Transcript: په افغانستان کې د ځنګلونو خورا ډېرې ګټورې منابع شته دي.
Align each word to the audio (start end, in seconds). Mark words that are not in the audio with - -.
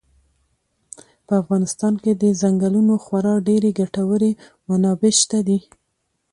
په 1.27 1.33
افغانستان 1.41 1.93
کې 2.03 2.11
د 2.21 2.23
ځنګلونو 2.41 2.93
خورا 3.03 3.35
ډېرې 3.47 3.69
ګټورې 3.79 4.31
منابع 4.67 5.11
شته 5.21 5.39
دي. 5.47 5.59